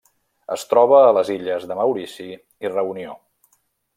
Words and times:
Es 0.53 0.63
troba 0.71 1.01
a 1.01 1.11
les 1.17 1.29
illes 1.33 1.69
de 1.73 1.77
Maurici 1.81 2.27
i 2.67 2.75
Reunió. 2.75 3.15